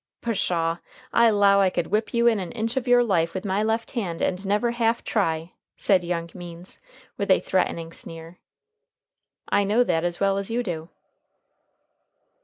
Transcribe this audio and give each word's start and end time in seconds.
"Pshaw! 0.21 0.77
I 1.13 1.29
'low 1.29 1.59
I 1.61 1.69
could 1.69 1.85
whip 1.85 2.11
you 2.11 2.25
in 2.25 2.39
an 2.39 2.51
inch 2.53 2.75
of 2.75 2.87
your 2.87 3.03
life 3.03 3.35
with 3.35 3.45
my 3.45 3.61
left 3.61 3.91
hand, 3.91 4.19
and 4.19 4.43
never 4.43 4.71
half 4.71 5.03
try," 5.03 5.51
said 5.77 6.03
young 6.03 6.27
Means, 6.33 6.79
with 7.19 7.29
a 7.29 7.39
threatening 7.39 7.93
sneer. 7.93 8.39
"I 9.49 9.63
know 9.63 9.83
that 9.83 10.03
as 10.03 10.19
well 10.19 10.39
as 10.39 10.49
you 10.49 10.63
do." 10.63 10.89